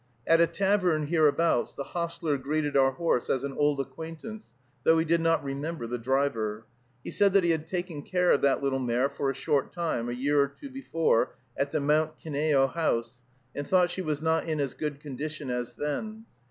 At 0.25 0.41
a 0.41 0.47
tavern 0.47 1.05
hereabouts 1.05 1.73
the 1.75 1.83
hostler 1.83 2.35
greeted 2.39 2.75
our 2.75 2.89
horse 2.93 3.29
as 3.29 3.43
an 3.43 3.53
old 3.53 3.79
acquaintance, 3.79 4.45
though 4.83 4.97
he 4.97 5.05
did 5.05 5.21
not 5.21 5.43
remember 5.43 5.85
the 5.85 5.99
driver. 5.99 6.65
He 7.03 7.11
said 7.11 7.33
that 7.33 7.43
he 7.43 7.51
had 7.51 7.67
taken 7.67 8.01
care 8.01 8.31
of 8.31 8.41
that 8.41 8.63
little 8.63 8.79
mare 8.79 9.09
for 9.09 9.29
a 9.29 9.35
short 9.35 9.71
time, 9.71 10.09
a 10.09 10.13
year 10.13 10.41
or 10.41 10.47
two 10.59 10.71
before, 10.71 11.35
at 11.55 11.71
the 11.71 11.79
Mount 11.79 12.17
Kineo 12.17 12.65
House, 12.65 13.19
and 13.53 13.67
thought 13.67 13.91
she 13.91 14.01
was 14.01 14.23
not 14.23 14.47
in 14.49 14.59
as 14.59 14.73
good 14.73 14.99
condition 15.01 15.51
as 15.51 15.73
then. 15.73 16.25